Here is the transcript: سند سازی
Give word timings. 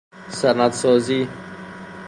سند 0.29 0.71
سازی 0.71 1.27